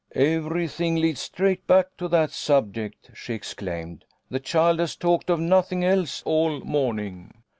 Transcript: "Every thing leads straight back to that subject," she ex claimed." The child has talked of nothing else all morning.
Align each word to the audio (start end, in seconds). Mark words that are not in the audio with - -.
"Every 0.15 0.67
thing 0.67 0.95
leads 0.95 1.21
straight 1.21 1.67
back 1.67 1.95
to 1.97 2.07
that 2.07 2.31
subject," 2.31 3.11
she 3.13 3.35
ex 3.35 3.53
claimed." 3.53 4.03
The 4.31 4.39
child 4.39 4.79
has 4.79 4.95
talked 4.95 5.29
of 5.29 5.39
nothing 5.39 5.83
else 5.85 6.23
all 6.25 6.59
morning. 6.61 7.31